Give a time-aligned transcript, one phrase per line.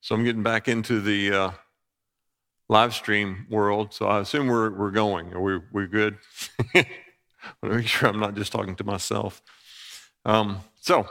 [0.00, 1.50] So I'm getting back into the uh,
[2.68, 3.92] live stream world.
[3.92, 5.32] So I assume we're, we're going.
[5.32, 6.18] Are we we good?
[6.74, 6.86] I
[7.62, 9.42] want to make sure I'm not just talking to myself.
[10.24, 11.08] Um, so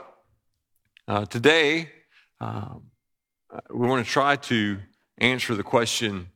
[1.06, 1.90] uh, today,
[2.40, 2.74] uh,
[3.70, 4.78] we want to try to
[5.18, 6.28] answer the question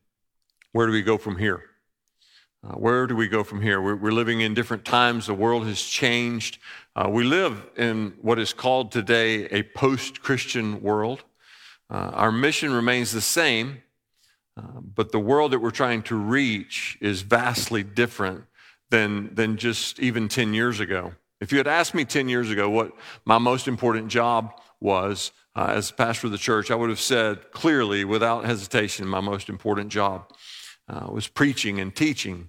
[0.72, 1.62] where do we go from here?
[2.64, 3.80] Uh, where do we go from here?
[3.80, 5.26] We're, we're, living in different times.
[5.26, 6.58] The world has changed.
[6.94, 11.24] Uh, we live in what is called today a post Christian world.
[11.92, 13.82] Uh, our mission remains the same,
[14.56, 18.44] uh, but the world that we're trying to reach is vastly different
[18.88, 21.12] than, than just even 10 years ago.
[21.38, 22.92] If you had asked me 10 years ago what
[23.26, 27.52] my most important job was uh, as pastor of the church, I would have said
[27.52, 30.32] clearly, without hesitation, my most important job
[30.88, 32.48] uh, was preaching and teaching.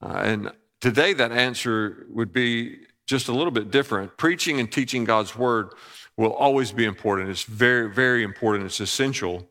[0.00, 4.16] Uh, and today, that answer would be just a little bit different.
[4.16, 5.74] Preaching and teaching God's word
[6.18, 7.30] will always be important.
[7.30, 8.66] It's very, very important.
[8.66, 9.48] It's essential.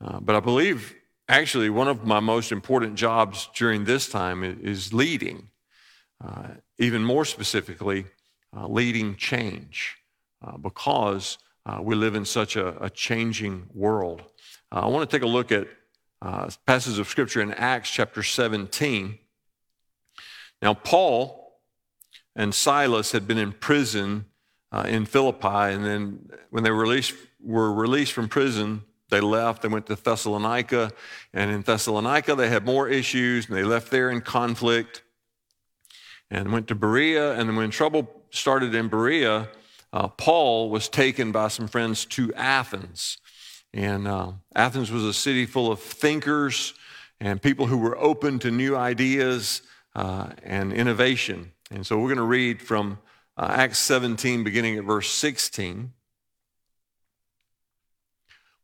[0.00, 0.94] Uh, but I believe
[1.28, 5.48] actually one of my most important jobs during this time is leading,
[6.24, 8.06] uh, even more specifically,
[8.56, 9.96] uh, leading change,
[10.46, 14.22] uh, because uh, we live in such a, a changing world.
[14.70, 15.66] Uh, I want to take a look at
[16.64, 19.18] passages of scripture in Acts chapter 17.
[20.62, 21.58] Now, Paul
[22.36, 24.26] and Silas had been in prison
[24.74, 25.46] uh, in Philippi.
[25.72, 29.62] And then when they were released, were released from prison, they left.
[29.62, 30.90] They went to Thessalonica.
[31.32, 35.02] And in Thessalonica, they had more issues, and they left there in conflict
[36.28, 37.38] and went to Berea.
[37.38, 39.48] And when trouble started in Berea,
[39.92, 43.18] uh, Paul was taken by some friends to Athens.
[43.72, 46.74] And uh, Athens was a city full of thinkers
[47.20, 49.62] and people who were open to new ideas
[49.94, 51.52] uh, and innovation.
[51.70, 52.98] And so we're going to read from
[53.36, 55.92] uh, Acts 17, beginning at verse 16.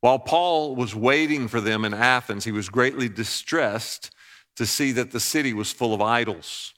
[0.00, 4.10] While Paul was waiting for them in Athens, he was greatly distressed
[4.56, 6.74] to see that the city was full of idols.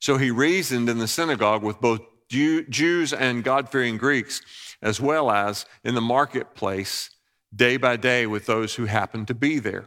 [0.00, 4.40] So he reasoned in the synagogue with both Jews and God fearing Greeks,
[4.80, 7.10] as well as in the marketplace
[7.54, 9.86] day by day with those who happened to be there.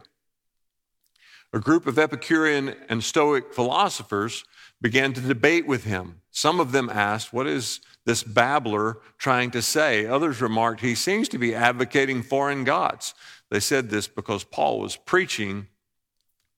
[1.53, 4.44] A group of Epicurean and Stoic philosophers
[4.83, 6.19] began to debate with him.
[6.29, 10.05] Some of them asked, What is this babbler trying to say?
[10.05, 13.16] Others remarked, He seems to be advocating foreign gods.
[13.49, 15.67] They said this because Paul was preaching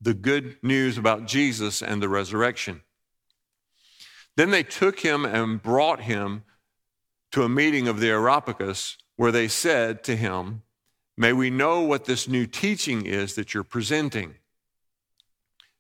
[0.01, 2.81] the good news about Jesus and the resurrection.
[4.35, 6.43] Then they took him and brought him
[7.31, 10.63] to a meeting of the Areopagus, where they said to him,
[11.15, 14.35] May we know what this new teaching is that you're presenting.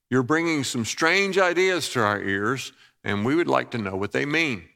[0.09, 2.71] You're bringing some strange ideas to our ears,
[3.03, 4.69] and we would like to know what they mean.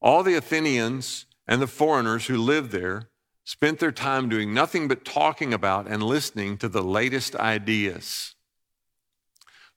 [0.00, 3.08] All the Athenians and the foreigners who lived there
[3.44, 8.34] spent their time doing nothing but talking about and listening to the latest ideas.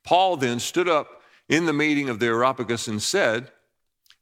[0.03, 3.51] Paul then stood up in the meeting of the Areopagus and said,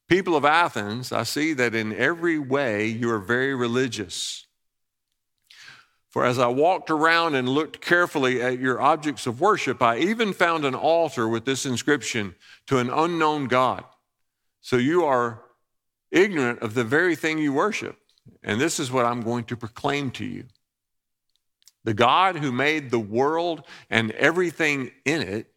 [0.07, 4.44] People of Athens, I see that in every way you are very religious.
[6.15, 10.31] For as I walked around and looked carefully at your objects of worship, I even
[10.31, 12.35] found an altar with this inscription
[12.67, 13.83] to an unknown God.
[14.61, 15.41] So you are
[16.11, 17.97] ignorant of the very thing you worship.
[18.41, 20.45] And this is what I'm going to proclaim to you.
[21.83, 25.47] The God who made the world and everything in it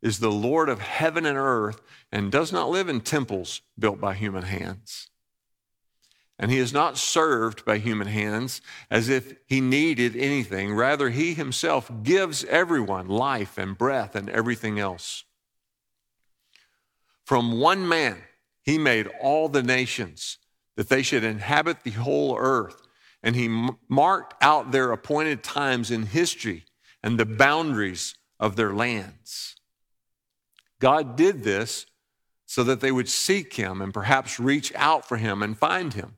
[0.00, 4.14] is the Lord of heaven and earth and does not live in temples built by
[4.14, 5.10] human hands
[6.38, 8.60] and he is not served by human hands
[8.90, 10.72] as if he needed anything.
[10.72, 15.24] Rather, he himself gives everyone life and breath and everything else.
[17.24, 18.22] From one man,
[18.62, 20.38] he made all the nations
[20.76, 22.82] that they should inhabit the whole earth,
[23.22, 26.64] and he marked out their appointed times in history
[27.02, 29.56] and the boundaries of their lands.
[30.78, 31.86] God did this
[32.46, 36.17] so that they would seek him and perhaps reach out for him and find him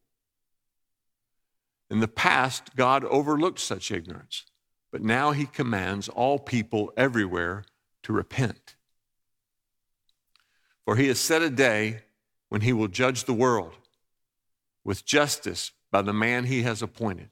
[1.91, 4.45] In the past, God overlooked such ignorance,
[4.93, 7.65] but now he commands all people everywhere
[8.03, 8.77] to repent.
[10.85, 12.03] For he has set a day
[12.47, 13.73] when he will judge the world
[14.85, 17.29] with justice by the man he has appointed.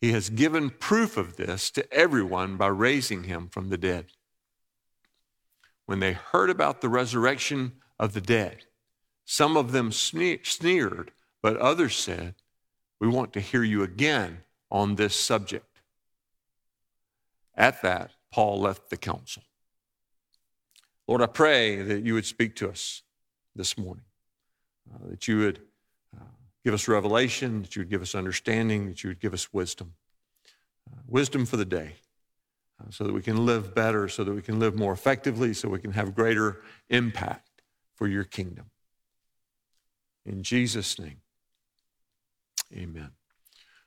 [0.00, 4.06] he has given proof of this to everyone by raising him from the dead.
[5.86, 8.64] When they heard about the resurrection of the dead,
[9.24, 12.34] some of them sneered, but others said,
[13.02, 15.80] We want to hear you again on this subject.
[17.56, 19.42] At that, Paul left the council.
[21.08, 23.02] Lord, I pray that you would speak to us
[23.56, 24.04] this morning,
[24.94, 25.58] uh, that you would
[26.16, 26.26] uh,
[26.64, 29.94] give us revelation, that you would give us understanding, that you would give us wisdom.
[30.88, 31.94] Uh, wisdom for the day,
[32.80, 35.68] uh, so that we can live better, so that we can live more effectively, so
[35.68, 37.62] we can have greater impact
[37.96, 38.66] for your kingdom.
[40.24, 41.21] In Jesus' name,
[42.74, 43.10] amen.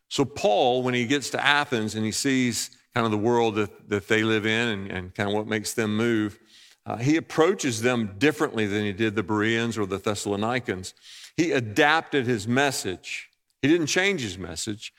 [0.09, 3.89] So, Paul, when he gets to Athens and he sees kind of the world that,
[3.89, 6.39] that they live in and, and kind of what makes them move,
[6.85, 10.93] uh, he approaches them differently than he did the Bereans or the Thessalonians.
[11.35, 13.29] He adapted his message.
[13.61, 14.93] He didn't change his message.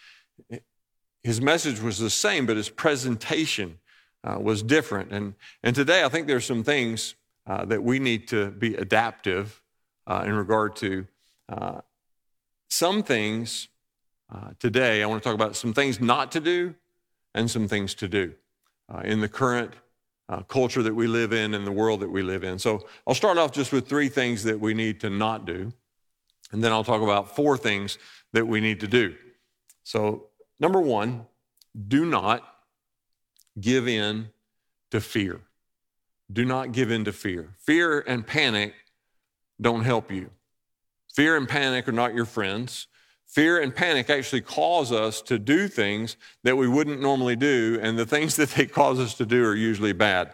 [1.23, 3.79] His message was the same, but his presentation
[4.25, 5.13] uh, was different.
[5.13, 7.15] And, and today, I think there's some things
[7.47, 9.63] uh, that we need to be adaptive
[10.07, 11.07] uh, in regard to.
[11.49, 11.81] Uh,
[12.69, 13.69] some things
[14.33, 16.75] uh, today, I want to talk about some things not to do
[17.35, 18.35] and some things to do
[19.05, 19.73] in the current
[20.29, 22.59] uh, culture that we live in and the world that we live in.
[22.59, 25.73] So I'll start off just with three things that we need to not do,
[26.53, 27.99] and then I'll talk about four things
[28.33, 29.15] that we need to do.
[29.85, 30.27] So,
[30.59, 31.27] number one,
[31.89, 32.43] do not
[33.61, 34.31] give in
[34.91, 35.41] to fear.
[36.33, 37.55] Do not give in to fear.
[37.59, 38.75] Fear and panic
[39.61, 40.31] don't help you.
[41.15, 42.89] Fear and panic are not your friends.
[43.27, 47.99] Fear and panic actually cause us to do things that we wouldn't normally do, and
[47.99, 50.33] the things that they cause us to do are usually bad.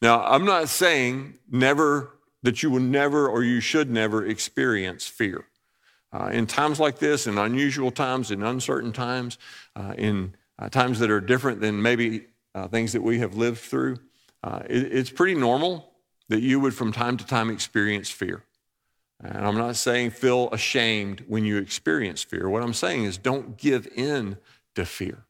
[0.00, 5.44] Now, I'm not saying never that you will never or you should never experience fear.
[6.12, 9.38] Uh, in times like this, in unusual times, in uncertain times,
[9.76, 13.58] uh, in uh, times that are different than maybe uh, things that we have lived
[13.58, 13.96] through,
[14.42, 15.92] uh, it, it's pretty normal
[16.28, 18.42] that you would from time to time experience fear.
[19.22, 22.48] And I'm not saying feel ashamed when you experience fear.
[22.48, 24.36] What I'm saying is don't give in
[24.74, 25.24] to fear.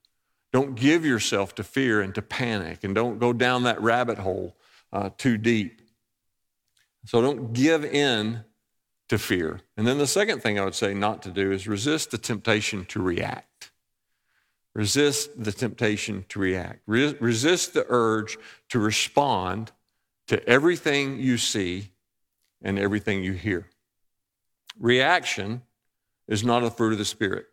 [0.52, 4.56] Don't give yourself to fear and to panic, and don't go down that rabbit hole
[4.92, 5.80] uh, too deep.
[7.04, 8.44] So don't give in
[9.08, 9.60] to fear.
[9.76, 12.84] And then the second thing I would say not to do is resist the temptation
[12.86, 13.72] to react.
[14.74, 16.80] Resist the temptation to react.
[16.86, 18.38] Re- resist the urge
[18.70, 19.72] to respond
[20.28, 21.90] to everything you see
[22.62, 23.66] and everything you hear.
[24.78, 25.62] Reaction
[26.28, 27.46] is not a fruit of the Spirit.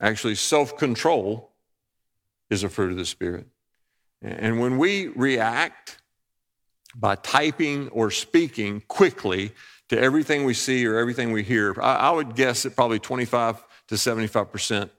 [0.00, 1.52] Actually, self control
[2.50, 3.46] is a fruit of the Spirit.
[4.22, 5.98] And when we react
[6.94, 9.52] by typing or speaking quickly
[9.88, 13.94] to everything we see or everything we hear, I, would guess that probably 25 to
[13.94, 14.90] 75%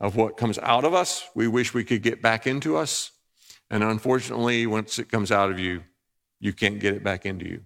[0.00, 3.12] of what comes out of us, we wish we could get back into us.
[3.70, 5.82] And unfortunately, once it comes out of you,
[6.40, 7.62] you can't get it back into you.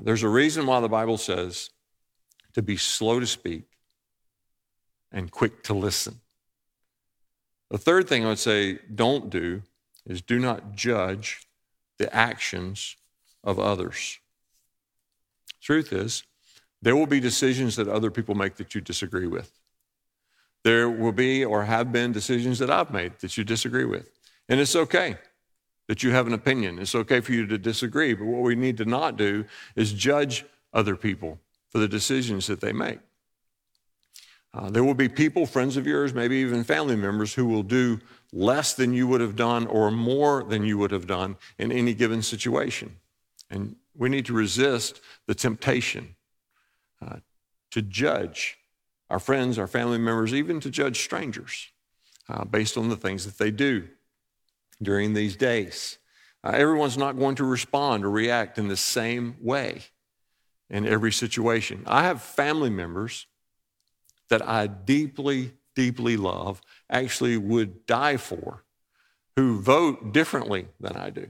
[0.00, 1.70] There's a reason why the Bible says
[2.58, 3.62] to be slow to speak
[5.12, 6.18] and quick to listen.
[7.70, 9.62] The third thing I would say don't do
[10.04, 11.46] is do not judge
[11.98, 12.96] the actions
[13.44, 14.18] of others.
[15.62, 16.24] Truth is,
[16.82, 19.52] there will be decisions that other people make that you disagree with.
[20.64, 24.10] There will be or have been decisions that I've made that you disagree with.
[24.48, 25.16] And it's okay
[25.86, 26.80] that you have an opinion.
[26.80, 28.14] It's okay for you to disagree.
[28.14, 29.44] But what we need to not do
[29.76, 31.38] is judge other people
[31.70, 32.98] for the decisions that they make.
[34.54, 38.00] Uh, there will be people, friends of yours, maybe even family members, who will do
[38.32, 41.94] less than you would have done or more than you would have done in any
[41.94, 42.96] given situation.
[43.50, 46.16] And we need to resist the temptation
[47.02, 47.16] uh,
[47.70, 48.58] to judge
[49.10, 51.68] our friends, our family members, even to judge strangers
[52.28, 53.88] uh, based on the things that they do
[54.82, 55.98] during these days.
[56.44, 59.82] Uh, everyone's not going to respond or react in the same way
[60.70, 61.82] in every situation.
[61.86, 63.26] I have family members
[64.28, 66.60] that I deeply, deeply love,
[66.90, 68.64] actually would die for,
[69.36, 71.28] who vote differently than I do.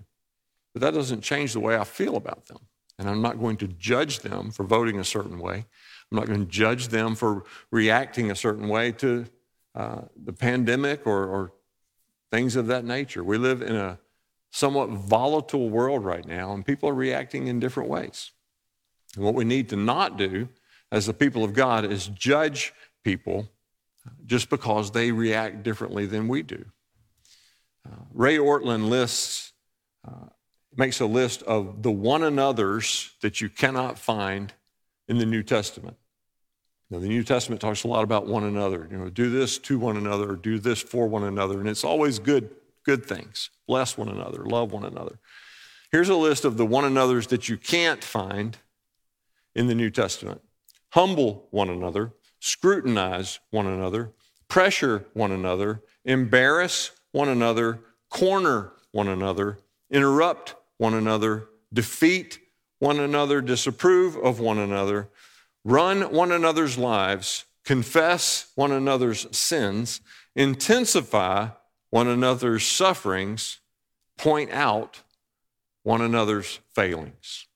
[0.73, 2.59] But that doesn't change the way I feel about them.
[2.99, 5.66] And I'm not going to judge them for voting a certain way.
[6.11, 9.26] I'm not going to judge them for reacting a certain way to
[9.75, 11.52] uh, the pandemic or, or
[12.33, 13.23] things of that nature.
[13.23, 13.99] We live in a
[14.50, 18.33] somewhat volatile world right now, and people are reacting in different ways.
[19.17, 20.49] And what we need to not do
[20.91, 22.73] as the people of God is judge
[23.05, 23.49] people
[24.27, 26.65] just because they react differently than we do.
[27.87, 29.53] Uh, Ray Ortlund lists,
[30.07, 30.29] uh,
[30.77, 34.53] makes a list of the one another's that you cannot find
[35.09, 35.97] in the New Testament.
[36.91, 38.88] Now, the New Testament talks a lot about one another.
[38.91, 42.19] You know, do this to one another, do this for one another, and it's always
[42.19, 42.50] good,
[42.85, 43.50] good things.
[43.67, 45.19] Bless one another, love one another.
[45.91, 48.57] Here's a list of the one another's that you can't find
[49.59, 50.41] in the New Testament.
[50.91, 54.12] Humble one another, scrutinize one another,
[54.47, 59.59] pressure one another, embarrass one another, corner one another,
[59.91, 62.38] interrupt one another, defeat
[62.79, 65.09] one another, disapprove of one another,
[65.65, 70.00] run one another's lives, confess one another's sins,
[70.37, 71.49] intensify
[71.91, 73.59] one another's sufferings,
[74.17, 75.03] point out
[75.83, 77.48] one another's failings.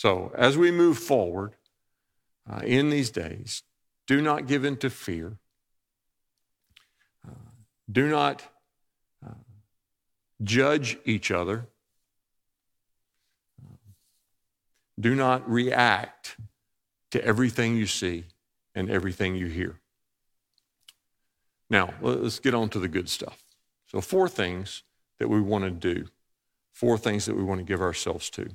[0.00, 1.56] So, as we move forward
[2.50, 3.64] uh, in these days,
[4.06, 5.36] do not give in to fear.
[7.22, 7.34] Uh,
[7.92, 8.42] do not
[9.22, 9.34] uh,
[10.42, 11.66] judge each other.
[14.98, 16.38] Do not react
[17.10, 18.24] to everything you see
[18.74, 19.80] and everything you hear.
[21.68, 23.44] Now, let's get on to the good stuff.
[23.88, 24.82] So, four things
[25.18, 26.06] that we want to do,
[26.72, 28.48] four things that we want to give ourselves to.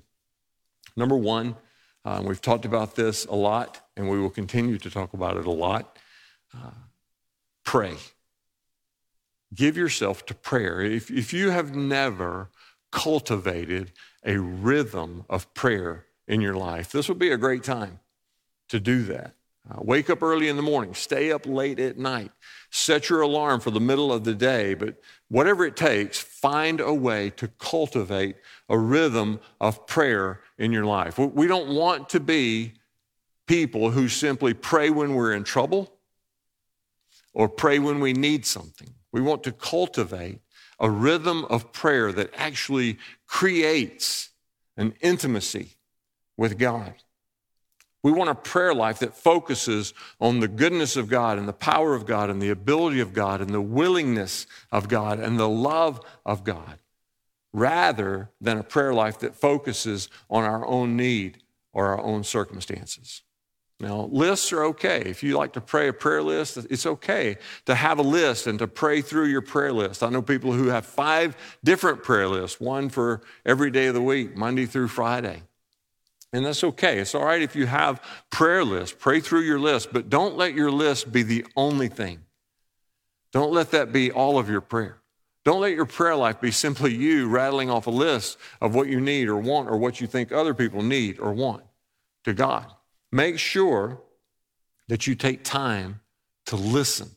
[0.95, 1.55] Number one,
[2.03, 5.45] uh, we've talked about this a lot, and we will continue to talk about it
[5.45, 5.97] a lot.
[6.53, 6.71] Uh,
[7.63, 7.95] pray.
[9.53, 10.81] Give yourself to prayer.
[10.81, 12.49] If, if you have never
[12.91, 13.91] cultivated
[14.23, 17.99] a rhythm of prayer in your life, this would be a great time
[18.69, 19.34] to do that.
[19.69, 22.31] Uh, wake up early in the morning, stay up late at night,
[22.69, 26.93] set your alarm for the middle of the day, but whatever it takes, find a
[26.93, 28.35] way to cultivate
[28.69, 31.17] a rhythm of prayer in your life.
[31.17, 32.73] We don't want to be
[33.47, 35.91] people who simply pray when we're in trouble
[37.33, 38.93] or pray when we need something.
[39.11, 40.41] We want to cultivate
[40.79, 44.29] a rhythm of prayer that actually creates
[44.77, 45.77] an intimacy
[46.37, 46.93] with God.
[48.05, 51.95] We want a prayer life that focuses on the goodness of God and the power
[51.95, 55.99] of God and the ability of God and the willingness of God and the love
[56.23, 56.77] of God,
[57.51, 61.41] rather than a prayer life that focuses on our own need
[61.73, 63.23] or our own circumstances.
[63.79, 65.01] Now, lists are okay.
[65.01, 68.59] If you like to pray a prayer list, it's okay to have a list and
[68.59, 70.03] to pray through your prayer list.
[70.03, 74.01] I know people who have five different prayer lists, one for every day of the
[74.03, 75.41] week, Monday through Friday.
[76.33, 76.99] And that's okay.
[76.99, 80.53] It's all right if you have prayer lists, pray through your list, but don't let
[80.53, 82.19] your list be the only thing.
[83.31, 84.97] Don't let that be all of your prayer.
[85.45, 88.99] Don't let your prayer life be simply you rattling off a list of what you
[88.99, 91.63] need or want or what you think other people need or want
[92.23, 92.65] to God.
[93.11, 94.01] Make sure
[94.87, 96.01] that you take time
[96.47, 97.11] to listen.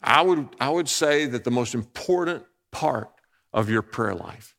[0.00, 3.10] I would, I would say that the most important part
[3.52, 4.54] of your prayer life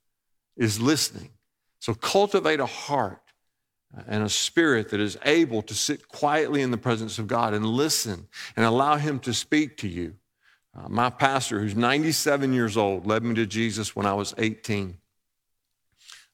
[0.57, 1.29] is listening.
[1.79, 3.21] So cultivate a heart
[4.07, 7.65] and a spirit that is able to sit quietly in the presence of God and
[7.65, 10.15] listen and allow Him to speak to you.
[10.77, 14.97] Uh, my pastor, who's 97 years old, led me to Jesus when I was 18.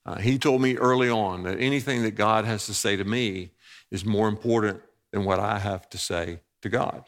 [0.05, 3.51] Uh, he told me early on that anything that God has to say to me
[3.89, 4.81] is more important
[5.11, 7.05] than what I have to say to God.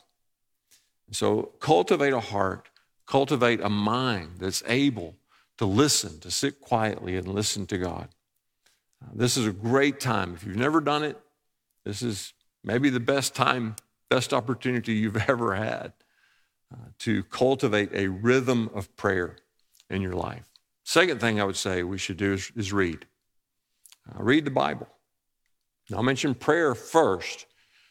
[1.11, 2.69] So cultivate a heart,
[3.05, 5.15] cultivate a mind that's able
[5.57, 8.09] to listen, to sit quietly and listen to God.
[9.13, 10.33] This is a great time.
[10.33, 11.17] If you've never done it,
[11.83, 12.33] this is
[12.63, 13.75] maybe the best time,
[14.09, 15.93] best opportunity you've ever had
[16.73, 19.37] uh, to cultivate a rhythm of prayer
[19.89, 20.49] in your life.
[20.83, 23.05] Second thing I would say we should do is, is read.
[24.09, 24.87] Uh, read the Bible.
[25.89, 27.45] Now, I'll mention prayer first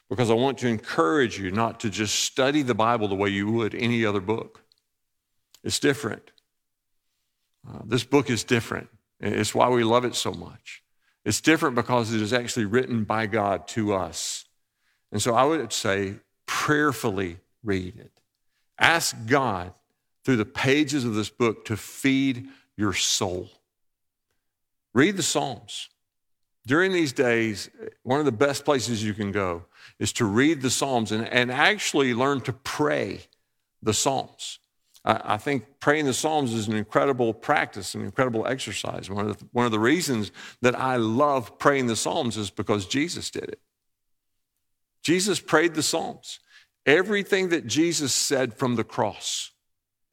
[0.09, 3.51] because I want to encourage you not to just study the Bible the way you
[3.51, 4.63] would any other book.
[5.63, 6.31] It's different.
[7.69, 8.89] Uh, this book is different.
[9.21, 10.84] It's why we love it so much.
[11.25, 14.45] It's different because it is actually written by God to us.
[15.11, 16.17] And so I would say,
[16.47, 18.21] prayerfully read it.
[18.79, 19.73] Ask God
[20.25, 23.49] through the pages of this book to feed your soul.
[24.93, 25.89] Read the Psalms.
[26.67, 27.69] During these days,
[28.03, 29.65] one of the best places you can go
[29.99, 33.21] is to read the Psalms and, and actually learn to pray
[33.83, 34.59] the Psalms.
[35.05, 39.11] I, think praying the Psalms is an incredible practice, an incredible exercise.
[39.11, 40.33] One of, the, one of the reasons
[40.63, 43.61] that I love praying the Psalms is because Jesus did it.
[45.03, 46.41] Jesus prayed the Psalms.
[46.87, 49.53] Everything that Jesus said from the cross,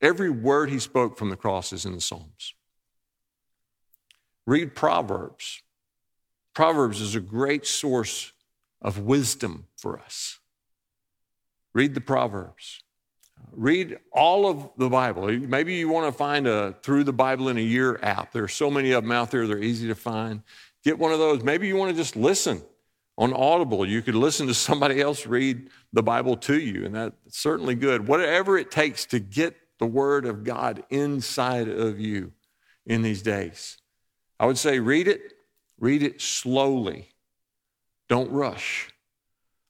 [0.01, 2.53] every word he spoke from the cross is in the Psalms.
[4.45, 5.63] Read Proverbs.
[6.53, 8.33] Proverbs is a great source
[8.81, 10.39] of wisdom for us.
[11.73, 12.83] Read the Proverbs.
[13.51, 15.27] Read all of the Bible.
[15.27, 18.31] Maybe you want to find a Through the Bible in a Year app.
[18.31, 20.41] There are so many of them out there, they're easy to find.
[20.83, 21.43] Get one of those.
[21.43, 22.61] Maybe you want to just listen
[23.17, 27.37] On Audible, you could listen to somebody else read the Bible to you, and that's
[27.37, 28.07] certainly good.
[28.07, 32.31] Whatever it takes to get the Word of God inside of you
[32.85, 33.77] in these days.
[34.39, 35.33] I would say read it,
[35.79, 37.09] read it slowly.
[38.09, 38.89] Don't rush.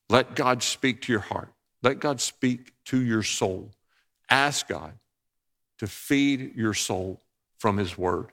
[0.09, 1.53] Let God speak to your heart.
[1.83, 3.71] Let God speak to your soul.
[4.29, 4.93] Ask God
[5.79, 7.21] to feed your soul
[7.57, 8.31] from His Word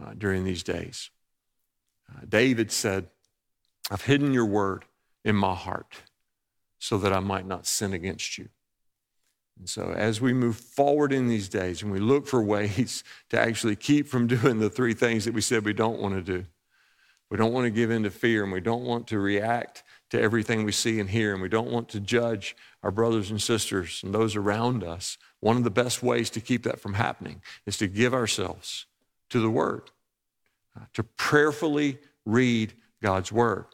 [0.00, 1.10] uh, during these days.
[2.10, 3.08] Uh, David said,
[3.90, 4.84] I've hidden your word
[5.24, 5.94] in my heart
[6.78, 8.48] so that I might not sin against you.
[9.58, 13.40] And so, as we move forward in these days and we look for ways to
[13.40, 16.46] actually keep from doing the three things that we said we don't want to do,
[17.30, 20.20] we don't want to give in to fear and we don't want to react to
[20.20, 24.00] everything we see and hear and we don't want to judge our brothers and sisters
[24.04, 25.18] and those around us.
[25.40, 28.86] One of the best ways to keep that from happening is to give ourselves
[29.30, 29.90] to the Word,
[30.76, 33.66] uh, to prayerfully read God's Word.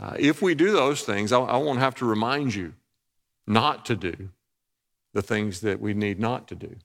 [0.00, 2.74] Uh, if we do those things, I, I won't have to remind you
[3.46, 4.30] not to do
[5.12, 6.76] the things that we need not to do.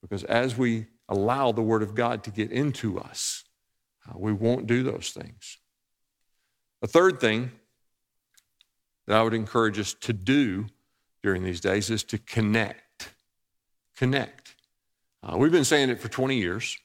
[0.00, 3.44] Because as we allow the Word of God to get into us,
[4.08, 5.58] uh, we won't do those things.
[6.82, 7.50] A third thing
[9.10, 10.66] that I would encourage us to do
[11.20, 13.10] during these days is to connect.
[13.96, 14.54] Connect.
[15.20, 16.78] Uh, we've been saying it for 20 years,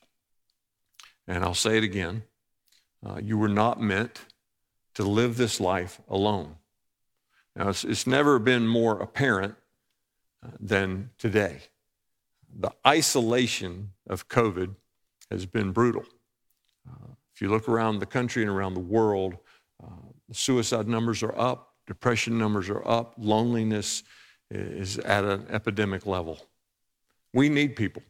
[1.28, 2.24] and I'll say it again.
[3.06, 4.22] Uh, you were not meant
[4.96, 6.56] to live this life alone.
[7.56, 9.54] Now, it's, it's never been more apparent
[10.44, 11.60] uh, than today.
[12.58, 14.74] The isolation of COVID
[15.30, 16.06] has been brutal.
[16.90, 19.38] Uh, if you look around the country and around the world,
[19.84, 24.04] uh, the suicide numbers are up, depression numbers are up, loneliness
[24.52, 26.40] is at an epidemic level.
[27.34, 28.04] We need people.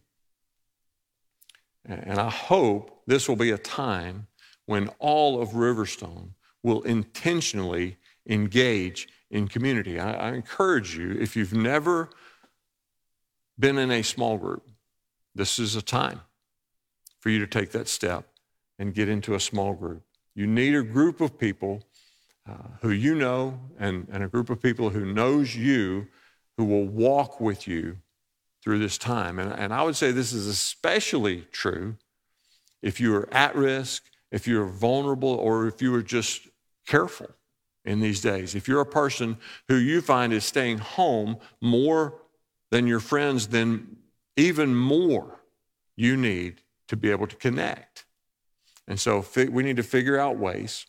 [1.86, 4.28] And I hope this will be a time
[4.66, 6.30] when all of Riverstone
[6.64, 10.00] will intentionally engage in community.
[10.00, 12.10] I, I, encourage you, if you've never
[13.60, 14.68] been in a small group,
[15.36, 16.22] this is a time
[17.20, 18.26] for you to take that step
[18.80, 20.04] and get into a small group.
[20.34, 21.84] You need a group of people
[22.48, 26.08] uh, who you know and, and a group of people who knows you
[26.58, 27.98] who will walk with you
[28.64, 29.40] through this time.
[29.40, 31.98] And, and I would say this is especially true
[32.82, 36.48] if you are at risk, if you're vulnerable, or if you are just
[36.86, 37.30] careful
[37.84, 38.56] in these days.
[38.56, 42.22] If you're a person who you find is staying home more
[42.72, 43.98] than your friends, then
[44.38, 45.40] even more
[45.96, 48.06] you need to be able to connect.
[48.88, 50.86] And so we need to figure out ways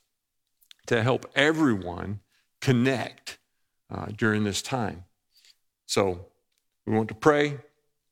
[0.86, 2.20] to help everyone
[2.60, 3.38] connect
[3.90, 5.04] uh, during this time.
[5.86, 6.26] So
[6.86, 7.58] we want to pray,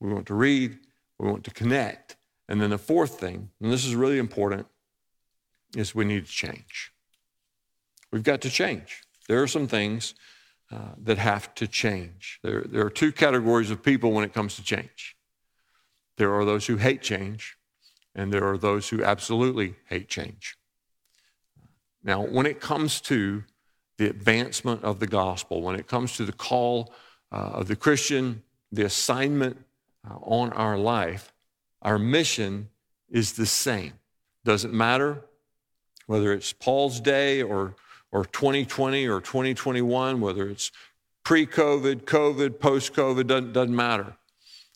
[0.01, 0.79] we want to read,
[1.19, 2.17] we want to connect.
[2.49, 4.67] And then the fourth thing, and this is really important,
[5.77, 6.93] is we need to change.
[8.13, 9.03] We've got to change.
[9.29, 10.15] There are some things
[10.71, 12.39] uh, that have to change.
[12.43, 15.17] There, there are two categories of people when it comes to change
[16.17, 17.57] there are those who hate change,
[18.15, 20.57] and there are those who absolutely hate change.
[22.05, 23.43] Now, when it comes to
[23.97, 26.93] the advancement of the gospel, when it comes to the call
[27.33, 29.57] uh, of the Christian, the assignment
[30.09, 31.33] uh, on our life,
[31.83, 32.69] our mission
[33.11, 33.95] is the same.
[34.45, 35.23] Doesn't matter
[36.07, 37.75] whether it's Paul's day or
[38.14, 40.71] or 2020 or 2021, whether it's
[41.25, 44.17] pre COVID, COVID, post COVID, doesn't, doesn't matter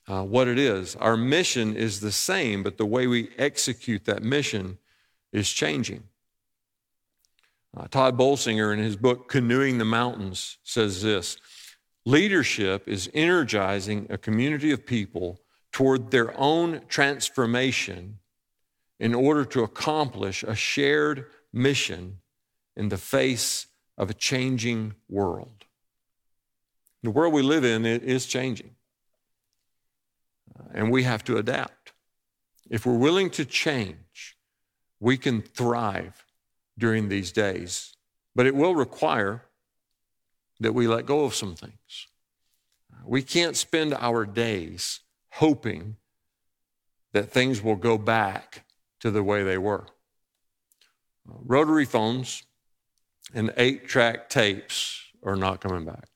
[0.08, 0.96] uh, what it is.
[0.96, 4.78] Our mission is the same, but the way we execute that mission
[5.32, 6.02] is changing.
[7.76, 11.36] Uh, Tod Bolsinger, in his book Canoeing the Mountains, says this
[12.06, 15.40] Leadership is energizing a community of people
[15.72, 18.18] toward their own transformation
[18.98, 22.18] in order to accomplish a shared mission
[22.76, 25.64] in the face of a changing world.
[27.02, 28.74] The world we live in is changing,
[30.72, 31.92] and we have to adapt.
[32.70, 34.36] If we're willing to change,
[34.98, 36.24] we can thrive
[36.78, 37.94] during these days,
[38.34, 39.42] but it will require
[40.60, 42.06] that we let go of some things.
[43.04, 45.00] We can't spend our days
[45.32, 45.96] hoping
[47.12, 48.64] that things will go back
[49.00, 49.86] to the way they were.
[51.24, 52.42] Rotary phones
[53.34, 56.08] and eight track tapes are not coming back.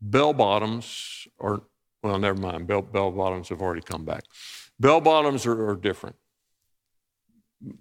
[0.00, 1.62] Bell bottoms are,
[2.02, 2.66] well, never mind.
[2.66, 4.24] Bell, bell bottoms have already come back.
[4.78, 6.16] Bell bottoms are, are different.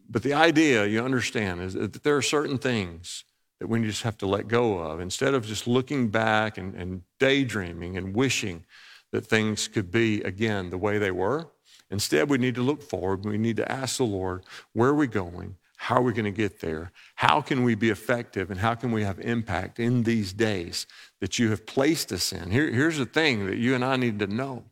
[0.09, 3.23] But the idea, you understand, is that there are certain things
[3.59, 4.99] that we just have to let go of.
[4.99, 8.65] Instead of just looking back and, and daydreaming and wishing
[9.11, 11.47] that things could be again the way they were,
[11.89, 13.23] instead we need to look forward.
[13.23, 15.57] We need to ask the Lord, where are we going?
[15.77, 16.91] How are we going to get there?
[17.15, 20.85] How can we be effective and how can we have impact in these days
[21.19, 22.51] that you have placed us in?
[22.51, 24.63] Here, here's the thing that you and I need to know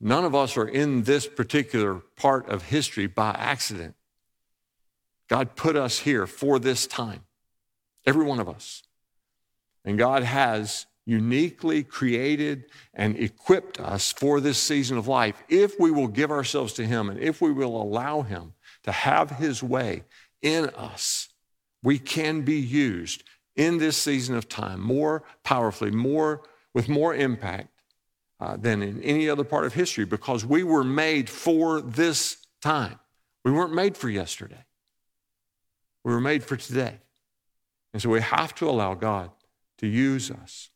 [0.00, 3.94] none of us are in this particular part of history by accident.
[5.28, 7.24] God put us here for this time,
[8.06, 8.82] every one of us.
[9.84, 15.90] And God has uniquely created and equipped us for this season of life if we
[15.90, 20.04] will give ourselves to Him and if we will allow Him to have His way
[20.40, 21.28] in us,
[21.82, 23.22] we can be used
[23.56, 27.68] in this season of time more powerfully, more with more impact
[28.40, 32.98] uh, than in any other part of history because we were made for this time.
[33.44, 34.64] We weren't made for yesterday.
[36.04, 36.98] We were made for today.
[37.92, 39.30] And so we have to allow God
[39.78, 40.70] to use us.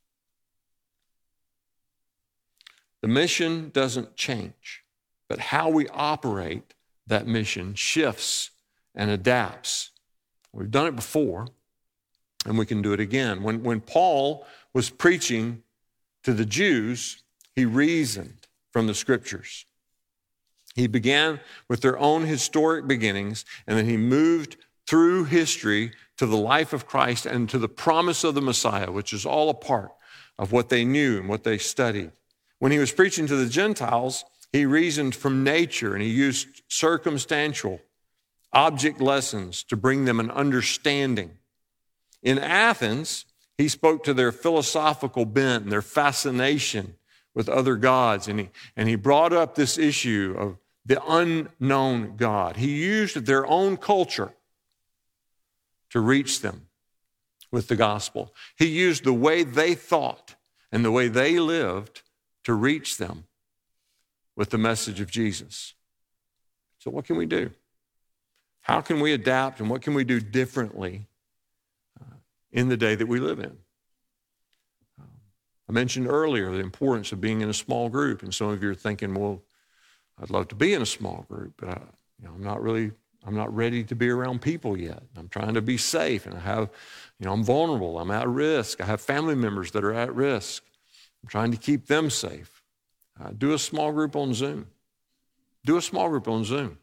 [3.03, 4.85] The mission doesn't change,
[5.29, 6.75] but how we operate
[7.07, 8.51] that mission shifts
[8.95, 9.91] and adapts.
[10.53, 11.47] We've done it before,
[12.45, 13.43] and we can do it again.
[13.43, 15.63] When, when Paul was preaching
[16.25, 17.23] to the Jews,
[17.55, 19.65] he reasoned from the scriptures.
[20.75, 24.57] He began with their own historic beginnings, and then he moved
[24.89, 29.13] through history to the life of Christ and to the promise of the Messiah, which
[29.13, 29.93] is all a part
[30.39, 32.11] of what they knew and what they studied.
[32.59, 37.81] When he was preaching to the Gentiles, he reasoned from nature and he used circumstantial
[38.55, 41.33] object lessons to bring them an understanding.
[42.23, 43.27] In Athens,
[43.59, 46.95] he spoke to their philosophical bent and their fascination
[47.35, 52.57] with other gods, and he, and he brought up this issue of the unknown God.
[52.57, 54.33] He used their own culture
[55.91, 56.69] to reach them
[57.51, 58.35] with the gospel.
[58.57, 60.35] He used the way they thought
[60.71, 62.03] and the way they lived
[62.45, 63.25] to reach them
[64.37, 65.75] with the message of Jesus.
[66.79, 67.51] So, what can we do?
[68.61, 71.07] How can we adapt and what can we do differently
[72.01, 72.17] uh,
[72.53, 73.57] in the day that we live in?
[75.69, 78.71] I mentioned earlier the importance of being in a small group, and some of you
[78.71, 79.43] are thinking, well,
[80.21, 81.81] I'd love to be in a small group, but I,
[82.21, 82.93] you know, I'm not really,
[83.29, 85.03] I'm not ready to be around people yet.
[85.15, 86.71] I'm trying to be safe, and I have,
[87.21, 87.99] you know, I'm vulnerable.
[87.99, 88.81] I'm at risk.
[88.81, 90.65] I have family members that are at risk.
[91.23, 92.63] I'm trying to keep them safe.
[93.23, 94.69] Uh, do a small group on Zoom.
[95.67, 96.79] Do a small group on Zoom.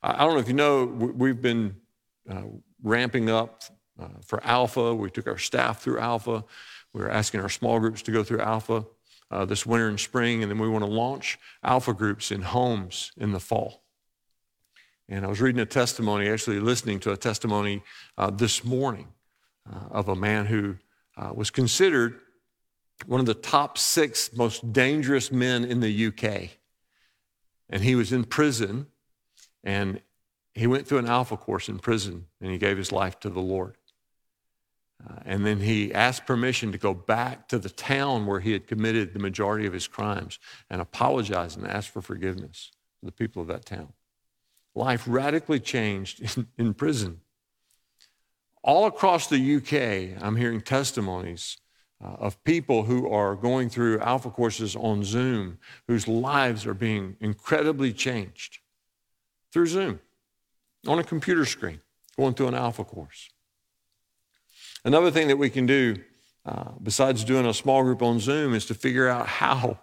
[0.00, 1.74] I don't know if you know, we've been
[2.30, 2.42] uh,
[2.84, 3.64] ramping up
[4.00, 4.94] uh, for Alpha.
[4.94, 6.44] We took our staff through Alpha.
[6.92, 8.86] We're asking our small groups to go through Alpha
[9.32, 13.10] uh, this winter and spring, and then we want to launch Alpha groups in homes
[13.16, 13.82] in the fall.
[15.08, 17.82] And I was reading a testimony, actually listening to a testimony
[18.18, 19.08] uh, this morning
[19.72, 20.76] uh, of a man who
[21.16, 22.20] uh, was considered
[23.06, 26.50] one of the top six most dangerous men in the UK.
[27.68, 28.86] And he was in prison
[29.62, 30.00] and
[30.54, 33.40] he went through an alpha course in prison and he gave his life to the
[33.40, 33.76] Lord.
[35.08, 38.66] Uh, and then he asked permission to go back to the town where he had
[38.66, 40.38] committed the majority of his crimes
[40.70, 43.92] and apologize and ask for forgiveness for the people of that town.
[44.76, 47.22] Life radically changed in, in prison.
[48.62, 51.56] All across the UK, I'm hearing testimonies
[52.04, 55.58] uh, of people who are going through alpha courses on Zoom
[55.88, 58.58] whose lives are being incredibly changed
[59.50, 59.98] through Zoom
[60.86, 61.80] on a computer screen,
[62.18, 63.30] going through an alpha course.
[64.84, 65.96] Another thing that we can do,
[66.44, 69.78] uh, besides doing a small group on Zoom, is to figure out how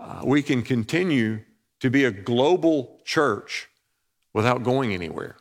[0.00, 1.42] uh, we can continue
[1.78, 3.68] to be a global church
[4.34, 5.36] without going anywhere.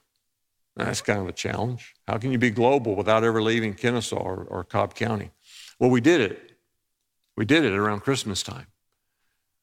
[0.75, 1.93] That's kind of a challenge.
[2.07, 5.31] How can you be global without ever leaving Kennesaw or, or Cobb County?
[5.79, 6.53] Well, we did it.
[7.35, 8.67] We did it around Christmas time.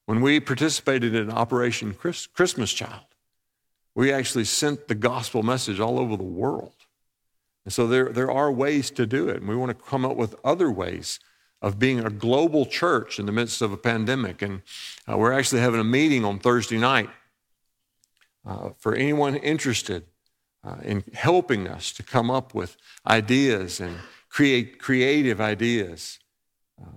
[0.07, 3.05] When we participated in Operation Christmas Child,
[3.95, 6.75] we actually sent the gospel message all over the world.
[7.65, 9.37] And so there, there are ways to do it.
[9.37, 11.21] And we want to come up with other ways
[11.61, 14.41] of being a global church in the midst of a pandemic.
[14.41, 14.63] And
[15.11, 17.11] uh, we're actually having a meeting on Thursday night
[18.47, 20.05] uh, for anyone interested
[20.65, 23.97] uh, in helping us to come up with ideas and
[24.29, 26.19] create creative ideas
[26.81, 26.91] uh,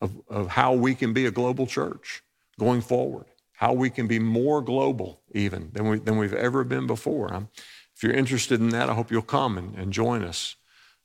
[0.00, 2.22] of, of how we can be a global church
[2.58, 3.26] going forward
[3.60, 7.30] how we can be more global even than, we, than we've ever been before.
[7.30, 7.50] I'm,
[7.94, 10.56] if you're interested in that, I hope you'll come and, and join us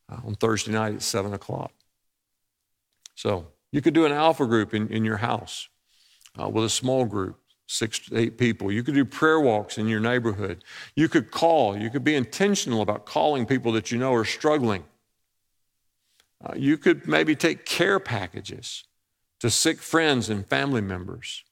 [0.10, 1.74] uh, on Thursday night at 7 o'clock.
[3.14, 5.68] So you could do an alpha group in, in your house
[6.42, 8.72] uh, with a small group, six to eight people.
[8.72, 10.64] You could do prayer walks in your neighborhood.
[10.96, 11.78] You could call.
[11.78, 14.84] You could be intentional about calling people that you know are struggling.
[16.44, 18.84] Uh, you could maybe take care packages
[19.40, 21.44] to sick friends and family members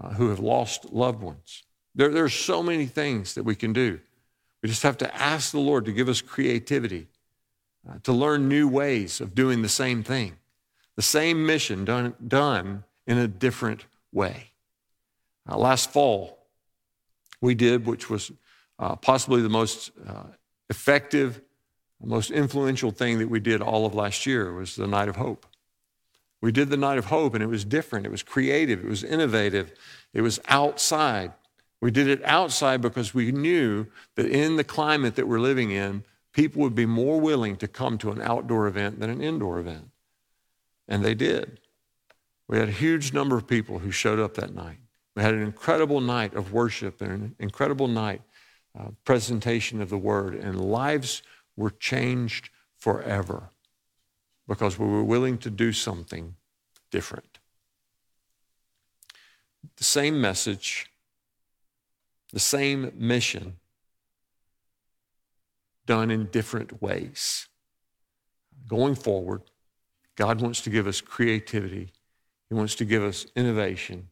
[0.00, 1.62] uh, who have lost loved ones.
[1.94, 4.00] There, there are so many things that we can do
[4.62, 7.06] We just have to ask the Lord to give us creativity,
[7.88, 10.36] uh, to learn new ways of doing the same thing,
[10.96, 14.50] the same mission done, done in a different way.
[15.48, 16.46] Uh, last fall,
[17.40, 18.32] we did, which was
[18.78, 20.24] uh, possibly the most uh,
[20.68, 21.40] effective,
[22.02, 25.46] most influential thing that we did all of last year was the Night of Hope.
[26.40, 28.06] We did the Night of Hope, and it was different.
[28.06, 28.80] It was creative.
[28.80, 29.72] It was innovative.
[30.12, 31.32] It was outside.
[31.80, 36.04] We did it outside because we knew that in the climate that we're living in,
[36.32, 39.90] people would be more willing to come to an outdoor event than an indoor event.
[40.86, 41.60] And they did.
[42.48, 44.78] We had a huge number of people who showed up that night.
[45.16, 48.20] We had an incredible night of worship and an incredible night
[48.78, 51.22] uh, presentation of the word, and lives
[51.56, 53.48] were changed forever
[54.46, 56.36] because we were willing to do something
[56.90, 57.38] different.
[59.76, 60.86] The same message,
[62.32, 63.56] the same mission,
[65.86, 67.48] done in different ways.
[68.68, 69.42] Going forward,
[70.14, 71.92] God wants to give us creativity,
[72.50, 74.08] He wants to give us innovation.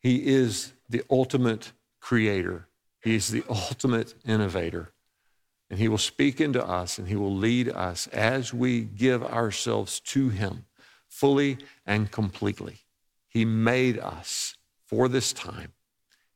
[0.00, 2.66] He is the ultimate creator,
[3.02, 4.92] He is the ultimate innovator.
[5.68, 10.00] And He will speak into us and He will lead us as we give ourselves
[10.00, 10.64] to Him
[11.08, 12.80] fully and completely.
[13.28, 15.72] He made us for this time.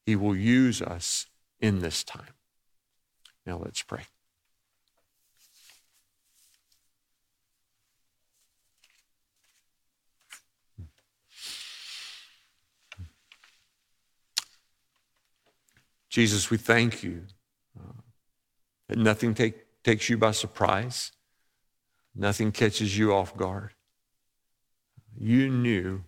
[0.06, 1.26] He will use us
[1.60, 2.34] in this time.
[3.44, 4.02] Now let's pray.
[16.14, 17.22] Jesus, we thank you
[17.76, 18.00] uh,
[18.88, 21.10] that nothing take, takes you by surprise,
[22.14, 23.72] nothing catches you off guard.
[25.18, 26.04] You knew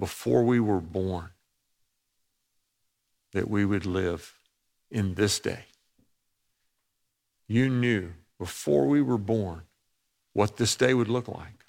[0.00, 1.30] before we were born
[3.34, 4.34] that we would live
[4.90, 5.66] in this day.
[7.46, 9.62] You knew before we were born
[10.32, 11.66] what this day would look like.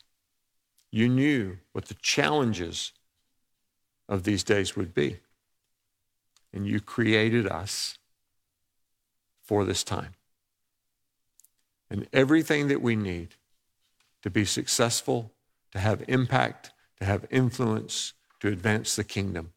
[0.89, 2.91] You knew what the challenges
[4.09, 5.19] of these days would be.
[6.53, 7.97] And you created us
[9.41, 10.13] for this time.
[11.89, 13.35] And everything that we need
[14.21, 15.31] to be successful,
[15.71, 19.53] to have impact, to have influence, to advance the kingdom,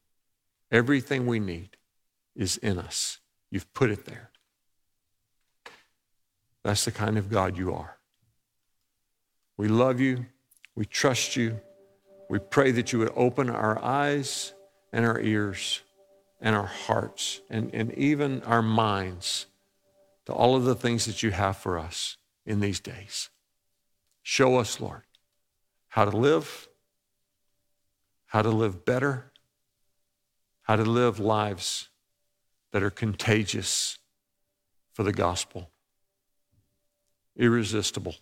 [0.71, 1.77] everything we need
[2.37, 3.19] is in us.
[3.51, 4.31] You've put it there.
[6.63, 7.99] That's the kind of God you are.
[9.57, 10.27] We love you.
[10.75, 11.61] We trust you.
[12.29, 14.55] We pray that you would open our eyes
[14.93, 15.83] and our ears
[16.41, 19.47] and our hearts and, and even our minds
[20.27, 23.31] to all of the things that you have for us in these days.
[24.23, 25.03] Show us, Lord,
[25.89, 26.69] how to live,
[28.27, 29.33] how to live better,
[30.63, 31.89] how to live lives
[32.73, 33.99] that are contagious
[34.93, 35.71] for the gospel
[37.41, 38.15] irresistible.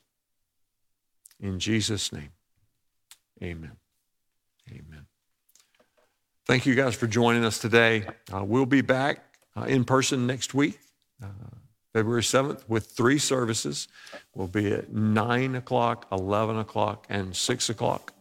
[1.40, 2.30] In Jesus' name,
[3.42, 3.76] amen.
[4.70, 5.06] Amen.
[6.48, 8.06] Thank you guys for joining us today.
[8.32, 9.22] Uh, we'll be back
[9.54, 10.78] uh, in person next week,
[11.22, 11.26] uh,
[11.92, 13.86] February 7th, with three services.
[14.34, 18.14] We'll be at 9 o'clock, 11 o'clock, and 6 o'clock.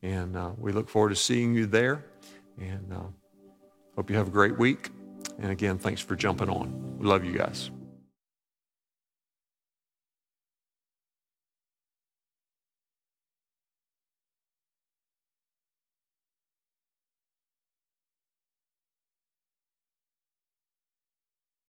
[0.00, 2.02] And uh, we look forward to seeing you there.
[2.58, 3.08] And uh,
[3.94, 4.88] hope you have a great week.
[5.38, 6.96] And again, thanks for jumping on.
[6.96, 7.70] We love you guys.